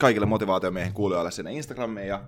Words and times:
kaikille 0.00 0.26
motivaatiomiehen 0.26 0.92
kuulijoille 0.92 1.30
sinne 1.30 1.52
Instagramiin 1.52 2.08
ja 2.08 2.24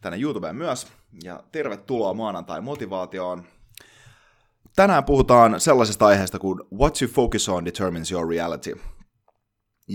tänne 0.00 0.18
YouTubeen 0.18 0.56
myös. 0.56 0.86
Ja 1.24 1.44
tervetuloa 1.52 2.14
maanantai 2.14 2.60
motivaatioon. 2.60 3.44
Tänään 4.76 5.04
puhutaan 5.04 5.60
sellaisesta 5.60 6.06
aiheesta 6.06 6.38
kuin 6.38 6.60
What 6.78 7.02
you 7.02 7.10
focus 7.10 7.48
on 7.48 7.64
determines 7.64 8.12
your 8.12 8.28
reality. 8.28 8.80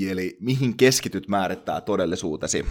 Eli 0.10 0.38
mihin 0.40 0.78
keskityt 0.78 1.28
määrittää 1.28 1.82
todellisuutesi. 1.82 2.66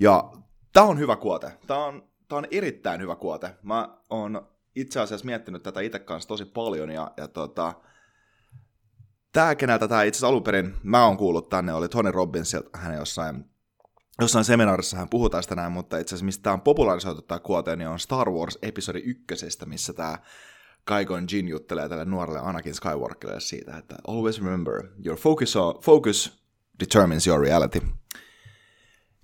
Ja 0.00 0.32
tämä 0.72 0.86
on 0.86 0.98
hyvä 0.98 1.16
kuote. 1.16 1.52
Tämä 1.66 1.84
on, 1.84 2.08
tämä 2.28 2.38
on 2.38 2.46
erittäin 2.50 3.00
hyvä 3.00 3.16
kuote. 3.16 3.54
Mä 3.62 3.98
oon 4.10 4.48
itse 4.76 5.00
asiassa 5.00 5.26
miettinyt 5.26 5.62
tätä 5.62 5.80
itse 5.80 5.98
kanssa 5.98 6.28
tosi 6.28 6.44
paljon 6.44 6.90
ja, 6.90 7.10
ja 7.16 7.28
tota, 7.28 7.74
Tämä, 9.36 9.54
keneltä 9.54 9.88
tämä 9.88 10.02
itse 10.02 10.16
asiassa 10.16 10.28
alun 10.28 10.42
perin 10.42 10.74
mä 10.82 11.04
oon 11.04 11.16
kuullut 11.16 11.48
tänne, 11.48 11.74
oli 11.74 11.88
Tony 11.88 12.10
Robbins, 12.10 12.56
hänen 12.72 12.98
jossain, 12.98 13.44
jossain 14.20 14.44
seminaarissa 14.44 14.96
hän 14.96 15.08
puhuu 15.08 15.30
tästä 15.30 15.54
näin, 15.54 15.72
mutta 15.72 15.98
itse 15.98 16.14
asiassa 16.14 16.24
mistä 16.24 16.42
tämä 16.42 16.54
on 16.54 16.60
popularisoitu 16.60 17.22
tämä 17.22 17.38
kuote, 17.38 17.76
niin 17.76 17.88
on 17.88 17.98
Star 17.98 18.30
Wars 18.30 18.58
episodi 18.62 18.98
ykkösestä, 18.98 19.66
missä 19.66 19.92
tämä 19.92 20.18
Qui-Gon 20.90 21.26
Jinn 21.32 21.48
juttelee 21.48 21.88
tälle 21.88 22.04
nuorelle 22.04 22.40
Anakin 22.40 22.74
Skywalkerille 22.74 23.40
siitä, 23.40 23.76
että 23.76 23.96
always 24.08 24.42
remember, 24.42 24.82
your 25.04 25.18
focus, 25.18 25.56
on, 25.56 25.74
focus 25.82 26.44
determines 26.80 27.26
your 27.26 27.40
reality. 27.40 27.82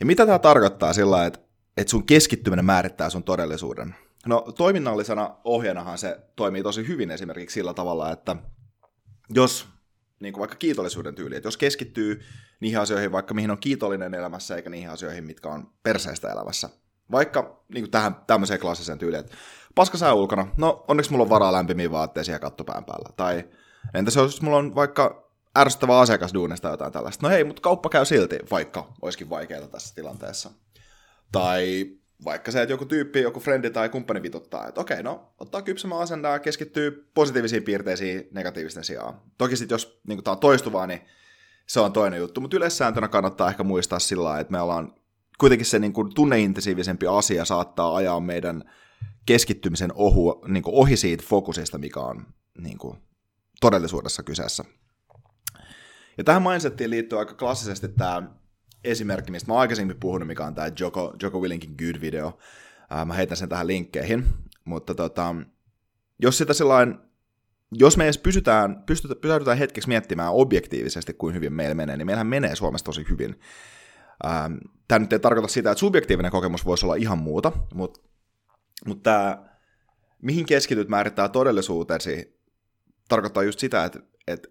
Ja 0.00 0.06
mitä 0.06 0.26
tämä 0.26 0.38
tarkoittaa 0.38 0.92
sillä 0.92 1.26
että, 1.26 1.38
että 1.76 1.90
sun 1.90 2.06
keskittyminen 2.06 2.64
määrittää 2.64 3.10
sun 3.10 3.24
todellisuuden? 3.24 3.94
No 4.26 4.40
toiminnallisena 4.56 5.36
ohjeenahan 5.44 5.98
se 5.98 6.20
toimii 6.36 6.62
tosi 6.62 6.88
hyvin 6.88 7.10
esimerkiksi 7.10 7.54
sillä 7.54 7.74
tavalla, 7.74 8.12
että 8.12 8.36
jos 9.34 9.71
niin 10.22 10.32
kuin 10.32 10.40
vaikka 10.40 10.56
kiitollisuuden 10.56 11.14
tyyli, 11.14 11.36
että 11.36 11.46
jos 11.46 11.56
keskittyy 11.56 12.20
niihin 12.60 12.78
asioihin, 12.78 13.12
vaikka 13.12 13.34
mihin 13.34 13.50
on 13.50 13.58
kiitollinen 13.58 14.14
elämässä, 14.14 14.56
eikä 14.56 14.70
niihin 14.70 14.90
asioihin, 14.90 15.24
mitkä 15.24 15.48
on 15.48 15.72
perseistä 15.82 16.32
elämässä. 16.32 16.68
Vaikka 17.10 17.64
niin 17.74 17.84
kuin 17.84 17.90
tähän 17.90 18.16
tämmöiseen 18.26 18.60
klassiseen 18.60 18.98
tyyliin, 18.98 19.20
että 19.20 19.36
paska 19.74 19.98
sää 19.98 20.14
ulkona, 20.14 20.48
no 20.56 20.84
onneksi 20.88 21.10
mulla 21.10 21.22
on 21.22 21.30
varaa 21.30 21.52
lämpimiä 21.52 21.90
vaatteisiin 21.90 22.32
ja 22.32 22.38
kattopään 22.38 22.84
päällä. 22.84 23.08
Tai 23.16 23.44
entäs 23.94 24.16
jos 24.16 24.42
mulla 24.42 24.56
on 24.56 24.74
vaikka 24.74 25.30
ärsyttävä 25.58 26.00
asiakas 26.00 26.34
duunista 26.34 26.68
jotain 26.68 26.92
tällaista. 26.92 27.26
No 27.26 27.30
hei, 27.30 27.44
mutta 27.44 27.62
kauppa 27.62 27.88
käy 27.88 28.04
silti, 28.04 28.38
vaikka 28.50 28.92
olisikin 29.02 29.30
vaikeaa 29.30 29.68
tässä 29.68 29.94
tilanteessa. 29.94 30.50
Tai 31.32 31.86
vaikka 32.24 32.50
se, 32.50 32.62
että 32.62 32.72
joku 32.72 32.84
tyyppi, 32.84 33.20
joku 33.20 33.40
frendi 33.40 33.70
tai 33.70 33.88
kumppani 33.88 34.22
vituttaa, 34.22 34.68
että 34.68 34.80
okei, 34.80 35.02
no 35.02 35.34
ottaa 35.38 35.62
kypsämään 35.62 36.00
asendaa 36.00 36.32
ja 36.32 36.38
keskittyy 36.38 37.10
positiivisiin 37.14 37.62
piirteisiin 37.62 38.28
negatiivisten 38.32 38.84
sijaan. 38.84 39.20
Toki 39.38 39.56
sitten 39.56 39.74
jos 39.74 40.00
niin 40.08 40.24
tämä 40.24 40.32
on 40.32 40.40
toistuvaa, 40.40 40.86
niin 40.86 41.00
se 41.66 41.80
on 41.80 41.92
toinen 41.92 42.20
juttu, 42.20 42.40
mutta 42.40 42.56
yleissääntönä 42.56 43.08
kannattaa 43.08 43.48
ehkä 43.48 43.62
muistaa 43.62 43.98
sillä 43.98 44.24
lailla, 44.24 44.40
että 44.40 44.52
me 44.52 44.60
ollaan 44.60 44.94
kuitenkin 45.38 45.66
se 45.66 45.78
niin 45.78 45.92
kuin 45.92 46.14
tunneintensiivisempi 46.14 47.06
asia 47.06 47.44
saattaa 47.44 47.96
ajaa 47.96 48.20
meidän 48.20 48.64
keskittymisen 49.26 49.92
ohu, 49.94 50.44
niin 50.48 50.62
kuin 50.62 50.74
ohi 50.74 50.96
siitä 50.96 51.24
fokusista, 51.26 51.78
mikä 51.78 52.00
on 52.00 52.26
niin 52.58 52.78
kuin 52.78 52.98
todellisuudessa 53.60 54.22
kyseessä. 54.22 54.64
Ja 56.18 56.24
tähän 56.24 56.42
mindsettiin 56.42 56.90
liittyy 56.90 57.18
aika 57.18 57.34
klassisesti 57.34 57.88
tämä 57.88 58.22
esimerkki, 58.84 59.30
mistä 59.30 59.48
mä 59.48 59.54
oon 59.54 59.60
aikaisemmin 59.60 60.00
puhunut, 60.00 60.28
mikä 60.28 60.46
on 60.46 60.54
tämä 60.54 60.68
Joko, 60.80 61.14
Joko 61.22 61.40
Willinkin 61.40 61.76
Good-video. 61.82 62.38
Ää, 62.90 63.04
mä 63.04 63.14
heitän 63.14 63.36
sen 63.36 63.48
tähän 63.48 63.66
linkkeihin. 63.66 64.24
Mutta 64.64 64.94
tota, 64.94 65.34
jos 66.18 66.38
sitä 66.38 66.54
sellainen, 66.54 66.98
jos 67.72 67.96
me 67.96 68.04
edes 68.04 68.18
pysytään, 68.18 68.82
pystytään, 68.86 69.20
pysähdytään 69.20 69.58
hetkeksi 69.58 69.88
miettimään 69.88 70.32
objektiivisesti, 70.32 71.14
kuin 71.14 71.34
hyvin 71.34 71.52
meillä 71.52 71.74
menee, 71.74 71.96
niin 71.96 72.06
meillähän 72.06 72.26
menee 72.26 72.56
Suomessa 72.56 72.84
tosi 72.84 73.06
hyvin. 73.10 73.40
Tämä 74.88 74.98
nyt 74.98 75.12
ei 75.12 75.18
tarkoita 75.18 75.48
sitä, 75.48 75.70
että 75.70 75.80
subjektiivinen 75.80 76.32
kokemus 76.32 76.64
voisi 76.64 76.86
olla 76.86 76.94
ihan 76.94 77.18
muuta, 77.18 77.52
mutta, 77.74 78.00
mutta 78.86 79.02
tämä, 79.02 79.44
mihin 80.22 80.46
keskityt 80.46 80.88
määrittää 80.88 81.28
todellisuutesi, 81.28 82.40
tarkoittaa 83.08 83.42
just 83.42 83.58
sitä, 83.58 83.84
että, 83.84 84.00
että 84.26 84.48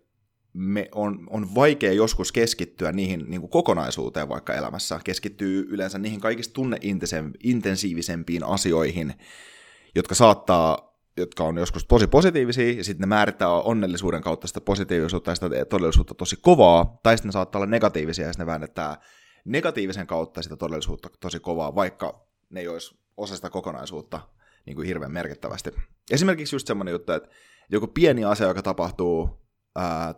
me 0.54 0.90
on, 0.96 1.28
on 1.30 1.56
vaikea 1.56 1.92
joskus 1.92 2.32
keskittyä 2.32 2.92
niihin 2.92 3.26
niin 3.28 3.42
kuin 3.42 3.52
kokonaisuuteen 3.52 4.30
vaikka 4.30 4.54
elämässä. 4.54 5.00
Keskittyy 5.04 5.68
yleensä 5.70 6.00
niihin 6.00 6.22
kaikista 6.22 6.54
tunneintensiivisempiin 6.54 8.44
asioihin, 8.44 9.14
jotka 9.96 10.16
saattaa, 10.16 10.98
jotka 11.18 11.44
on 11.44 11.58
joskus 11.58 11.86
tosi 11.86 12.08
positiivisia, 12.08 12.78
ja 12.78 12.84
sitten 12.84 13.02
ne 13.02 13.08
määrittää 13.08 13.50
onnellisuuden 13.50 14.22
kautta 14.22 14.48
sitä 14.48 14.62
positiivisuutta 14.62 15.32
ja 15.32 15.36
sitä 15.36 15.66
todellisuutta 15.70 16.14
tosi 16.14 16.36
kovaa, 16.42 17.00
tai 17.04 17.18
sitten 17.18 17.30
ne 17.30 17.34
saattaa 17.34 17.60
olla 17.60 17.72
negatiivisia, 17.72 18.26
ja 18.26 18.34
sitten 18.34 18.46
ne 18.46 18.52
väännetään 18.52 18.98
negatiivisen 19.46 20.08
kautta 20.08 20.42
sitä 20.42 20.58
todellisuutta 20.58 21.10
tosi 21.20 21.40
kovaa, 21.40 21.76
vaikka 21.76 22.26
ne 22.50 22.60
ei 22.60 22.68
olisi 22.68 22.96
osa 23.18 23.36
sitä 23.36 23.50
kokonaisuutta 23.50 24.22
niin 24.66 24.76
kuin 24.76 24.88
hirveän 24.88 25.12
merkittävästi. 25.12 25.72
Esimerkiksi 26.12 26.56
just 26.56 26.68
semmoinen 26.68 26.92
juttu, 26.92 27.12
että 27.12 27.30
joku 27.70 27.88
pieni 27.88 28.26
asia, 28.26 28.48
joka 28.48 28.62
tapahtuu 28.62 29.41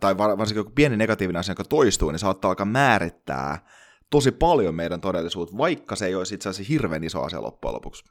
tai 0.00 0.18
varsinkin 0.18 0.60
joku 0.60 0.72
pieni 0.74 0.96
negatiivinen 0.96 1.40
asia, 1.40 1.52
joka 1.52 1.64
toistuu, 1.64 2.10
niin 2.10 2.18
saattaa 2.18 2.48
alkaa 2.48 2.66
määrittää 2.66 3.66
tosi 4.10 4.32
paljon 4.32 4.74
meidän 4.74 5.00
todellisuutta, 5.00 5.58
vaikka 5.58 5.96
se 5.96 6.06
ei 6.06 6.14
olisi 6.14 6.34
itse 6.34 6.48
asiassa 6.48 6.72
hirveän 6.72 7.04
iso 7.04 7.22
asia 7.22 7.42
loppujen 7.42 7.74
lopuksi. 7.74 8.04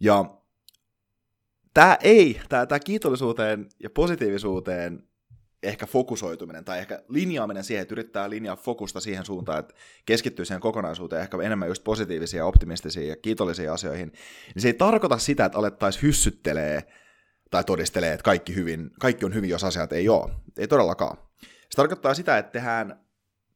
Ja 0.00 0.24
tämä 1.74 1.98
ei, 2.00 2.40
tämä, 2.48 2.66
tämä 2.66 2.78
kiitollisuuteen 2.78 3.68
ja 3.82 3.90
positiivisuuteen 3.90 5.08
ehkä 5.62 5.86
fokusoituminen 5.86 6.64
tai 6.64 6.78
ehkä 6.78 7.02
linjaaminen 7.08 7.64
siihen, 7.64 7.82
että 7.82 7.94
yrittää 7.94 8.30
linjaa 8.30 8.56
fokusta 8.56 9.00
siihen 9.00 9.24
suuntaan, 9.24 9.58
että 9.58 9.74
keskittyy 10.06 10.44
siihen 10.44 10.60
kokonaisuuteen 10.60 11.22
ehkä 11.22 11.36
enemmän 11.42 11.68
just 11.68 11.84
positiivisia, 11.84 12.46
optimistisia 12.46 13.08
ja 13.08 13.16
kiitollisia 13.16 13.72
asioihin, 13.72 14.12
niin 14.54 14.62
se 14.62 14.68
ei 14.68 14.74
tarkoita 14.74 15.18
sitä, 15.18 15.44
että 15.44 15.58
alettaisiin 15.58 16.02
hyssyttelee 16.02 16.82
tai 17.52 17.64
todistelee, 17.64 18.12
että 18.12 18.24
kaikki, 18.24 18.54
hyvin, 18.54 18.90
kaikki 19.00 19.24
on 19.24 19.34
hyvin, 19.34 19.50
jos 19.50 19.64
asiat 19.64 19.92
ei 19.92 20.08
ole. 20.08 20.32
Ei 20.58 20.68
todellakaan. 20.68 21.16
Se 21.42 21.76
tarkoittaa 21.76 22.14
sitä, 22.14 22.38
että 22.38 22.52
tehdään 22.52 23.00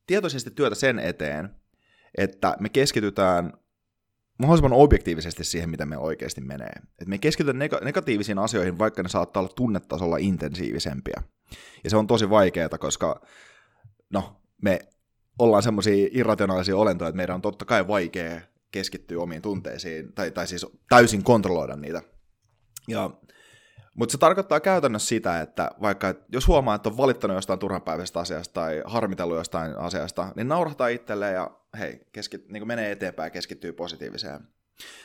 tietoisesti 0.06 0.50
työtä 0.50 0.74
sen 0.74 0.98
eteen, 0.98 1.50
että 2.18 2.56
me 2.60 2.68
keskitytään 2.68 3.52
mahdollisimman 4.38 4.78
objektiivisesti 4.78 5.44
siihen, 5.44 5.70
mitä 5.70 5.86
me 5.86 5.98
oikeasti 5.98 6.40
menee. 6.40 6.72
Et 6.98 7.08
me 7.08 7.18
keskitytään 7.18 7.68
neg- 7.68 7.84
negatiivisiin 7.84 8.38
asioihin, 8.38 8.78
vaikka 8.78 9.02
ne 9.02 9.08
saattaa 9.08 9.40
olla 9.40 9.52
tunnetasolla 9.56 10.16
intensiivisempiä. 10.16 11.22
Ja 11.84 11.90
se 11.90 11.96
on 11.96 12.06
tosi 12.06 12.30
vaikeaa, 12.30 12.68
koska 12.68 13.20
no, 14.10 14.40
me 14.62 14.78
ollaan 15.38 15.62
semmoisia 15.62 16.08
irrationaalisia 16.10 16.76
olentoja, 16.76 17.08
että 17.08 17.16
meidän 17.16 17.34
on 17.34 17.42
totta 17.42 17.64
kai 17.64 17.88
vaikea 17.88 18.40
keskittyä 18.72 19.22
omiin 19.22 19.42
tunteisiin, 19.42 20.12
tai, 20.12 20.30
tai 20.30 20.46
siis 20.46 20.66
täysin 20.88 21.22
kontrolloida 21.22 21.76
niitä. 21.76 22.02
Ja 22.88 23.10
Mutta 23.96 24.12
se 24.12 24.18
tarkoittaa 24.18 24.60
käytännössä 24.60 25.08
sitä, 25.08 25.40
että 25.40 25.70
vaikka 25.82 26.14
jos 26.32 26.48
huomaa, 26.48 26.74
että 26.74 26.88
on 26.88 26.96
valittanut 26.96 27.34
jostain 27.34 27.58
turhanpäiväisestä 27.58 28.20
asiasta 28.20 28.52
tai 28.52 28.82
harmitellut 28.84 29.36
jostain 29.36 29.78
asiasta, 29.78 30.32
niin 30.36 30.48
naurahtaa 30.48 30.88
itselleen 30.88 31.34
ja 31.34 31.50
hei, 31.78 32.00
keskit, 32.12 32.48
niin 32.48 32.66
menee 32.66 32.90
eteenpäin 32.90 33.26
ja 33.26 33.30
keskittyy 33.30 33.72
positiiviseen. 33.72 34.40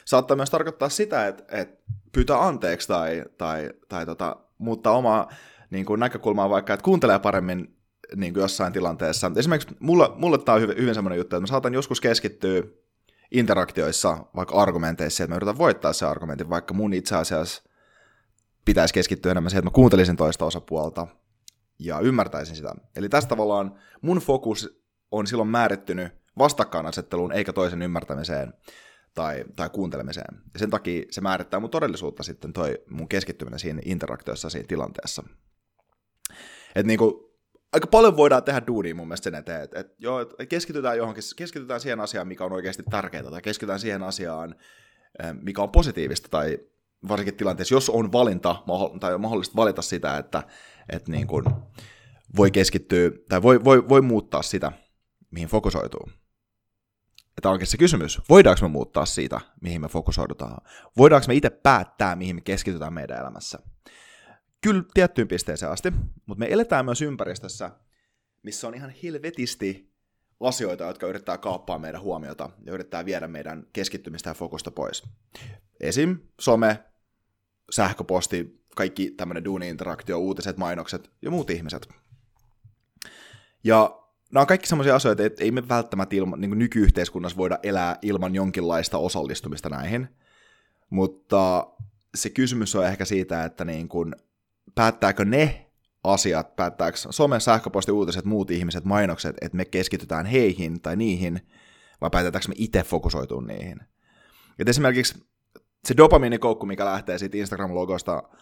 Saattaa 0.05 0.37
myös 0.37 0.49
tarkoittaa 0.49 0.89
sitä, 0.89 1.27
että, 1.27 1.43
että 1.57 1.83
pyytää 2.11 2.47
anteeksi 2.47 2.87
tai, 2.87 3.25
tai, 3.37 3.69
tai 3.89 4.05
tota, 4.05 4.35
muuttaa 4.57 4.93
omaa 4.93 5.29
niin 5.69 5.85
kuin 5.85 5.99
näkökulmaa 5.99 6.49
vaikka, 6.49 6.73
että 6.73 6.83
kuuntelee 6.83 7.19
paremmin 7.19 7.77
niin 8.15 8.33
kuin 8.33 8.41
jossain 8.41 8.73
tilanteessa. 8.73 9.31
Esimerkiksi 9.35 9.75
mulle, 9.79 10.09
mulle 10.15 10.37
tämä 10.37 10.55
on 10.55 10.61
hyvin, 10.61 10.77
hyvin 10.77 10.95
semmoinen 10.95 11.17
juttu, 11.17 11.35
että 11.35 11.41
mä 11.41 11.47
saatan 11.47 11.73
joskus 11.73 12.01
keskittyä 12.01 12.63
interaktioissa, 13.31 14.17
vaikka 14.35 14.55
argumenteissa, 14.55 15.23
että 15.23 15.31
mä 15.31 15.35
yritän 15.35 15.57
voittaa 15.57 15.93
se 15.93 16.05
argumentin, 16.05 16.49
vaikka 16.49 16.73
mun 16.73 16.93
itse 16.93 17.15
asiassa 17.15 17.63
pitäisi 18.65 18.93
keskittyä 18.93 19.31
enemmän 19.31 19.49
siihen, 19.49 19.59
että 19.59 19.69
mä 19.69 19.75
kuuntelisin 19.75 20.15
toista 20.15 20.45
osapuolta 20.45 21.07
ja 21.79 21.99
ymmärtäisin 21.99 22.55
sitä. 22.55 22.75
Eli 22.95 23.09
tästä 23.09 23.29
tavallaan 23.29 23.75
mun 24.01 24.17
fokus 24.17 24.81
on 25.11 25.27
silloin 25.27 25.49
määrittynyt 25.49 26.13
vastakkainasetteluun 26.37 27.31
eikä 27.31 27.53
toisen 27.53 27.81
ymmärtämiseen 27.81 28.53
tai, 29.13 29.45
tai 29.55 29.69
kuuntelemiseen. 29.69 30.41
Ja 30.53 30.59
sen 30.59 30.69
takia 30.69 31.03
se 31.09 31.21
määrittää 31.21 31.59
mun 31.59 31.69
todellisuutta 31.69 32.23
sitten 32.23 32.53
toi 32.53 32.83
mun 32.89 33.07
keskittyminen 33.07 33.59
siinä 33.59 33.81
interaktiossa 33.85 34.49
siinä 34.49 34.67
tilanteessa. 34.67 35.23
Et 36.75 36.85
niinku, 36.85 37.31
aika 37.73 37.87
paljon 37.87 38.17
voidaan 38.17 38.43
tehdä 38.43 38.61
duunia 38.67 38.95
mun 38.95 39.07
mielestä 39.07 39.23
sen 39.23 39.35
eteen, 39.35 39.61
että 39.63 39.79
et, 39.79 39.87
et 40.39 40.49
keskitytään 40.49 40.97
johonkin, 40.97 41.23
keskitytään 41.35 41.79
siihen 41.79 41.99
asiaan, 41.99 42.27
mikä 42.27 42.45
on 42.45 42.53
oikeasti 42.53 42.83
tärkeää, 42.91 43.23
tai 43.23 43.41
keskitytään 43.41 43.79
siihen 43.79 44.03
asiaan, 44.03 44.55
eh, 45.23 45.33
mikä 45.41 45.61
on 45.61 45.71
positiivista, 45.71 46.29
tai 46.29 46.59
varsinkin 47.07 47.35
tilanteessa, 47.35 47.75
jos 47.75 47.89
on 47.89 48.11
valinta, 48.11 48.63
tai 48.99 49.13
on 49.13 49.21
mahdollista 49.21 49.55
valita 49.55 49.81
sitä, 49.81 50.17
että, 50.17 50.43
että 50.89 51.11
niin 51.11 51.27
kuin 51.27 51.45
voi 52.37 52.51
keskittyä, 52.51 53.11
tai 53.29 53.41
voi, 53.41 53.63
voi, 53.63 53.89
voi 53.89 54.01
muuttaa 54.01 54.41
sitä, 54.41 54.71
mihin 55.31 55.47
fokusoituu. 55.47 56.09
Että 57.37 57.49
onkin 57.49 57.67
se 57.67 57.77
kysymys, 57.77 58.21
voidaanko 58.29 58.61
me 58.61 58.71
muuttaa 58.71 59.05
siitä, 59.05 59.41
mihin 59.61 59.81
me 59.81 59.87
fokusoidutaan? 59.87 60.57
Voidaanko 60.97 61.27
me 61.27 61.35
itse 61.35 61.49
päättää, 61.49 62.15
mihin 62.15 62.35
me 62.35 62.41
keskitytään 62.41 62.93
meidän 62.93 63.19
elämässä? 63.19 63.59
Kyllä 64.61 64.83
tiettyyn 64.93 65.27
pisteeseen 65.27 65.71
asti, 65.71 65.91
mutta 66.25 66.39
me 66.39 66.47
eletään 66.49 66.85
myös 66.85 67.01
ympäristössä, 67.01 67.71
missä 68.43 68.67
on 68.67 68.75
ihan 68.75 68.93
helvetisti 69.03 69.91
asioita, 70.39 70.83
jotka 70.83 71.07
yrittää 71.07 71.37
kaappaa 71.37 71.79
meidän 71.79 72.01
huomiota 72.01 72.49
ja 72.65 72.73
yrittää 72.73 73.05
viedä 73.05 73.27
meidän 73.27 73.67
keskittymistä 73.73 74.29
ja 74.29 74.33
fokusta 74.33 74.71
pois. 74.71 75.03
Esim. 75.79 76.17
some, 76.39 76.77
sähköposti, 77.69 78.61
kaikki 78.75 79.11
tämmöinen 79.11 79.45
duuni-interaktio, 79.45 80.17
uutiset, 80.17 80.57
mainokset 80.57 81.11
ja 81.21 81.31
muut 81.31 81.49
ihmiset. 81.49 81.89
Ja 83.63 84.01
nämä 84.31 84.41
on 84.41 84.47
kaikki 84.47 84.67
sellaisia 84.67 84.95
asioita, 84.95 85.23
että 85.23 85.43
ei 85.43 85.51
me 85.51 85.67
välttämättä 85.67 86.15
ilma, 86.15 86.37
niin 86.37 86.59
nykyyhteiskunnassa 86.59 87.37
voida 87.37 87.59
elää 87.63 87.97
ilman 88.01 88.35
jonkinlaista 88.35 88.97
osallistumista 88.97 89.69
näihin. 89.69 90.07
Mutta 90.89 91.67
se 92.15 92.29
kysymys 92.29 92.75
on 92.75 92.87
ehkä 92.87 93.05
siitä, 93.05 93.43
että 93.43 93.65
niin 93.65 93.87
kuin, 93.87 94.15
päättääkö 94.75 95.25
ne 95.25 95.71
asiat, 96.03 96.55
päättääkö 96.55 96.97
some, 96.97 97.39
sähköposti, 97.39 97.91
uutiset, 97.91 98.25
muut 98.25 98.51
ihmiset, 98.51 98.85
mainokset, 98.85 99.35
että 99.41 99.57
me 99.57 99.65
keskitytään 99.65 100.25
heihin 100.25 100.81
tai 100.81 100.95
niihin, 100.95 101.41
vai 102.01 102.09
päätetäänkö 102.09 102.47
me 102.47 102.55
itse 102.57 102.83
fokusoitua 102.83 103.41
niihin. 103.41 103.79
Et 104.59 104.69
esimerkiksi 104.69 105.30
se 105.85 105.97
dopamiinikoukku, 105.97 106.65
mikä 106.65 106.85
lähtee 106.85 107.17
siitä 107.17 107.37
Instagram-logosta 107.37 108.37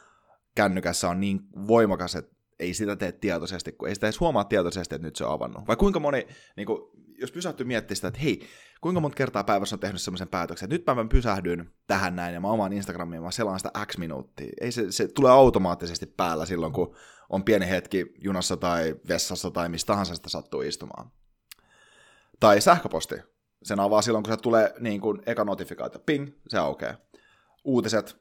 kännykässä, 0.55 1.09
on 1.09 1.19
niin 1.19 1.39
voimakas, 1.67 2.15
että 2.15 2.35
ei 2.59 2.73
sitä 2.73 2.95
tee 2.95 3.11
tietoisesti, 3.11 3.71
kun 3.71 3.87
ei 3.87 3.95
sitä 3.95 4.07
edes 4.07 4.19
huomaa 4.19 4.43
tietoisesti, 4.43 4.95
että 4.95 5.07
nyt 5.07 5.15
se 5.15 5.25
on 5.25 5.33
avannut. 5.33 5.67
Vai 5.67 5.75
kuinka 5.75 5.99
moni, 5.99 6.27
niin 6.57 6.65
kuin, 6.65 6.81
jos 7.17 7.31
pysähtyy 7.31 7.65
miettimään 7.65 7.95
sitä, 7.95 8.07
että 8.07 8.19
hei, 8.19 8.47
kuinka 8.81 9.01
monta 9.01 9.15
kertaa 9.15 9.43
päivässä 9.43 9.75
on 9.75 9.79
tehnyt 9.79 10.01
sellaisen 10.01 10.27
päätöksen, 10.27 10.73
että 10.73 10.91
nyt 10.91 10.97
mä 10.97 11.05
pysähdyn 11.09 11.71
tähän 11.87 12.15
näin 12.15 12.33
ja 12.33 12.39
mä 12.39 12.47
omaan 12.47 12.73
Instagramiin 12.73 13.23
mä 13.23 13.31
selaan 13.31 13.59
sitä 13.59 13.71
X 13.85 13.97
minuuttia. 13.97 14.49
Ei 14.61 14.71
se, 14.71 14.91
se 14.91 15.07
tulee 15.07 15.31
automaattisesti 15.31 16.05
päällä 16.05 16.45
silloin, 16.45 16.73
kun 16.73 16.95
on 17.29 17.43
pieni 17.43 17.69
hetki 17.69 18.13
junassa 18.17 18.57
tai 18.57 18.95
vessassa 19.07 19.51
tai 19.51 19.69
mistä 19.69 19.87
tahansa 19.87 20.15
sitä 20.15 20.29
sattuu 20.29 20.61
istumaan. 20.61 21.11
Tai 22.39 22.61
sähköposti. 22.61 23.15
Sen 23.63 23.79
avaa 23.79 24.01
silloin, 24.01 24.23
kun 24.23 24.33
se 24.33 24.37
tulee 24.37 24.73
niin 24.79 25.01
kuin 25.01 25.21
eka 25.25 25.43
notifikaatio. 25.43 26.01
Ping, 26.05 26.27
se 26.47 26.57
aukeaa. 26.57 27.08
Uutiset. 27.69 28.17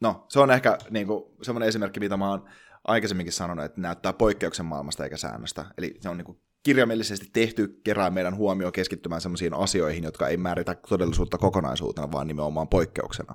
No, 0.00 0.26
se 0.28 0.40
on 0.40 0.50
ehkä 0.50 0.78
niin 0.90 1.06
kuin, 1.06 1.24
semmoinen 1.42 1.68
esimerkki, 1.68 2.00
mitä 2.00 2.16
mä 2.16 2.30
oon 2.30 2.48
aikaisemminkin 2.84 3.32
sanonut, 3.32 3.64
että 3.64 3.80
näyttää 3.80 4.12
poikkeuksen 4.12 4.66
maailmasta 4.66 5.04
eikä 5.04 5.16
säännöstä. 5.16 5.64
Eli 5.78 5.94
se 6.00 6.08
on 6.08 6.16
niin 6.16 6.24
kuin 6.24 6.40
kirjaimellisesti 6.62 7.26
tehty 7.32 7.80
kerää 7.84 8.10
meidän 8.10 8.36
huomio 8.36 8.72
keskittymään 8.72 9.20
sellaisiin 9.20 9.54
asioihin, 9.54 10.04
jotka 10.04 10.28
ei 10.28 10.36
määritä 10.36 10.76
todellisuutta 10.88 11.38
kokonaisuutena, 11.38 12.12
vaan 12.12 12.26
nimenomaan 12.26 12.68
poikkeuksena. 12.68 13.34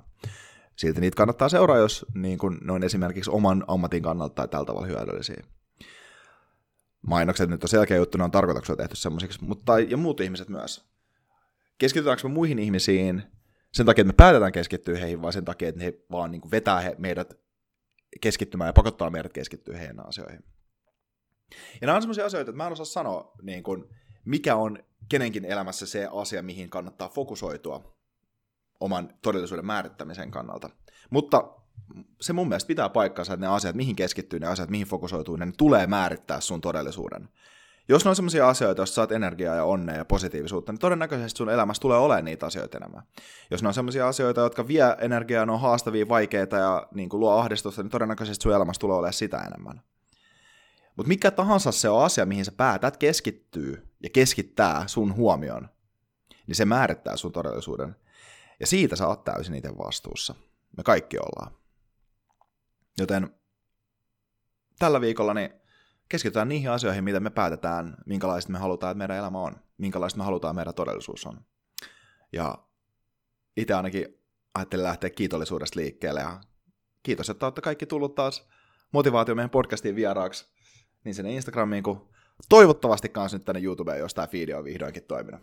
Silti 0.76 1.00
niitä 1.00 1.16
kannattaa 1.16 1.48
seuraa, 1.48 1.76
jos 1.76 2.06
niin 2.14 2.38
kuin, 2.38 2.58
ne 2.62 2.72
on 2.72 2.82
esimerkiksi 2.82 3.30
oman 3.30 3.64
ammatin 3.68 4.02
kannalta 4.02 4.34
tai 4.34 4.48
tällä 4.48 4.66
tavalla 4.66 4.86
hyödyllisiä. 4.86 5.44
Mainokset 7.06 7.50
nyt 7.50 7.62
on 7.62 7.68
selkeä 7.68 7.96
juttu, 7.96 8.18
ne 8.18 8.24
on 8.24 8.30
tarkoituksella 8.30 8.76
tehty 8.76 8.96
semmoisiksi, 8.96 9.44
mutta 9.44 9.78
ja 9.78 9.96
muut 9.96 10.20
ihmiset 10.20 10.48
myös. 10.48 10.84
Keskitytäänkö 11.78 12.28
me 12.28 12.34
muihin 12.34 12.58
ihmisiin 12.58 13.22
sen 13.72 13.86
takia, 13.86 14.02
että 14.02 14.12
me 14.12 14.16
päätetään 14.16 14.52
keskittyä 14.52 14.98
heihin, 14.98 15.22
vai 15.22 15.32
sen 15.32 15.44
takia, 15.44 15.68
että 15.68 15.82
he 15.82 15.94
vaan 16.10 16.30
niin 16.30 16.40
kuin 16.40 16.50
vetää 16.50 16.80
he, 16.80 16.94
meidät 16.98 17.40
keskittymään 18.20 18.68
ja 18.68 18.72
pakottaa 18.72 19.10
meidät 19.10 19.32
keskittyä 19.32 19.78
heidän 19.78 20.06
asioihin. 20.06 20.44
Ja 21.80 21.86
nämä 21.86 21.96
on 21.96 22.02
sellaisia 22.02 22.26
asioita, 22.26 22.50
että 22.50 22.56
mä 22.56 22.66
en 22.66 22.72
osaa 22.72 22.86
sanoa, 22.86 23.32
niin 23.42 23.62
kuin, 23.62 23.84
mikä 24.24 24.56
on 24.56 24.78
kenenkin 25.08 25.44
elämässä 25.44 25.86
se 25.86 26.08
asia, 26.12 26.42
mihin 26.42 26.70
kannattaa 26.70 27.08
fokusoitua 27.08 27.96
oman 28.80 29.14
todellisuuden 29.22 29.66
määrittämisen 29.66 30.30
kannalta. 30.30 30.70
Mutta 31.10 31.56
se 32.20 32.32
mun 32.32 32.48
mielestä 32.48 32.68
pitää 32.68 32.88
paikkansa, 32.88 33.32
että 33.34 33.46
ne 33.46 33.52
asiat, 33.52 33.76
mihin 33.76 33.96
keskittyy, 33.96 34.40
ne 34.40 34.46
asiat, 34.46 34.70
mihin 34.70 34.86
fokusoituu, 34.86 35.36
ne 35.36 35.52
tulee 35.56 35.86
määrittää 35.86 36.40
sun 36.40 36.60
todellisuuden. 36.60 37.28
Jos 37.88 38.04
ne 38.04 38.08
on 38.08 38.16
sellaisia 38.16 38.48
asioita, 38.48 38.80
joissa 38.80 38.94
saat 38.94 39.12
energiaa 39.12 39.54
ja 39.54 39.64
onnea 39.64 39.96
ja 39.96 40.04
positiivisuutta, 40.04 40.72
niin 40.72 40.80
todennäköisesti 40.80 41.38
sun 41.38 41.50
elämässä 41.50 41.80
tulee 41.80 41.98
olemaan 41.98 42.24
niitä 42.24 42.46
asioita 42.46 42.78
enemmän. 42.78 43.02
Jos 43.50 43.62
ne 43.62 43.68
on 43.68 43.74
sellaisia 43.74 44.08
asioita, 44.08 44.40
jotka 44.40 44.68
vie 44.68 44.96
energiaa, 45.00 45.46
ne 45.46 45.52
on 45.52 45.60
haastavia, 45.60 46.08
vaikeita 46.08 46.56
ja 46.56 46.86
niin 46.94 47.08
kuin 47.08 47.20
luo 47.20 47.32
ahdistusta, 47.32 47.82
niin 47.82 47.90
todennäköisesti 47.90 48.42
sun 48.42 48.54
elämässä 48.54 48.80
tulee 48.80 48.96
olemaan 48.96 49.12
sitä 49.12 49.38
enemmän. 49.38 49.82
Mutta 50.96 51.08
mikä 51.08 51.30
tahansa 51.30 51.72
se 51.72 51.88
on 51.88 52.04
asia, 52.04 52.26
mihin 52.26 52.44
sä 52.44 52.52
päätät 52.52 52.96
keskittyy 52.96 53.88
ja 54.02 54.10
keskittää 54.10 54.86
sun 54.86 55.16
huomion, 55.16 55.68
niin 56.46 56.56
se 56.56 56.64
määrittää 56.64 57.16
sun 57.16 57.32
todellisuuden. 57.32 57.96
Ja 58.60 58.66
siitä 58.66 58.96
sä 58.96 59.06
oot 59.06 59.24
täysin 59.24 59.54
itse 59.54 59.78
vastuussa. 59.78 60.34
Me 60.76 60.82
kaikki 60.82 61.18
ollaan. 61.18 61.52
Joten 62.98 63.34
tällä 64.78 65.00
viikolla 65.00 65.34
niin 65.34 65.59
keskitytään 66.10 66.48
niihin 66.48 66.70
asioihin, 66.70 67.04
mitä 67.04 67.20
me 67.20 67.30
päätetään, 67.30 67.96
minkälaista 68.06 68.52
me 68.52 68.58
halutaan, 68.58 68.90
että 68.90 68.98
meidän 68.98 69.16
elämä 69.16 69.38
on, 69.38 69.56
minkälaista 69.78 70.18
me 70.18 70.24
halutaan, 70.24 70.52
että 70.52 70.60
meidän 70.60 70.74
todellisuus 70.74 71.26
on. 71.26 71.44
Ja 72.32 72.58
itse 73.56 73.74
ainakin 73.74 74.06
ajattelin 74.54 74.84
lähteä 74.84 75.10
kiitollisuudesta 75.10 75.80
liikkeelle 75.80 76.20
ja 76.20 76.40
kiitos, 77.02 77.30
että 77.30 77.46
olette 77.46 77.60
kaikki 77.60 77.86
tullut 77.86 78.14
taas 78.14 78.48
motivaatio 78.92 79.34
meidän 79.34 79.50
podcastiin 79.50 79.96
vieraaksi 79.96 80.46
niin 81.04 81.14
sinne 81.14 81.32
Instagramiin 81.32 81.82
kuin 81.82 82.00
toivottavasti 82.48 83.08
kanssa 83.08 83.38
nyt 83.38 83.44
tänne 83.44 83.62
YouTubeen, 83.62 83.98
jos 83.98 84.14
tämä 84.14 84.26
feed 84.26 84.48
on 84.48 84.64
vihdoinkin 84.64 85.02
toiminut. 85.02 85.40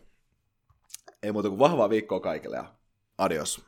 Ei 1.24 1.32
muuta 1.32 1.50
kuin 1.50 1.60
vahvaa 1.60 1.90
viikkoa 1.90 2.20
kaikille 2.20 2.56
ja 2.56 2.74
adios. 3.18 3.66